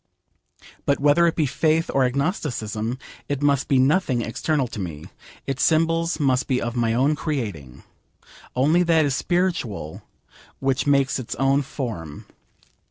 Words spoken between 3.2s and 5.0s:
it must be nothing external to